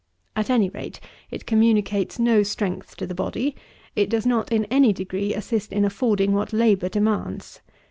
[0.35, 0.99] At any rate
[1.29, 3.53] it communicates no strength to the body;
[3.95, 7.61] it does not, in any degree, assist in affording what labour demands.